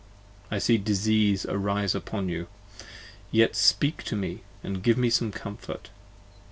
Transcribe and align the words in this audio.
I 0.49 0.57
see 0.57 0.79
Disease 0.79 1.45
arise 1.45 1.93
upon 1.93 2.27
you! 2.27 2.47
yet 3.31 3.55
speak 3.55 4.01
to 4.05 4.15
me 4.15 4.41
and 4.63 4.81
give 4.81 4.97
Me 4.97 5.11
some 5.11 5.31
comfort! 5.31 5.91